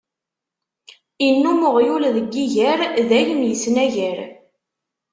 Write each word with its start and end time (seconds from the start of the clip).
Innum 1.27 1.59
uɣyul 1.69 2.03
deg 2.15 2.25
yiger, 2.33 2.79
dayem 3.09 3.41
isnagar. 3.53 4.17